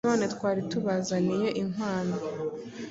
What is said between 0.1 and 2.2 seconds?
twari tubazaniye inkwano.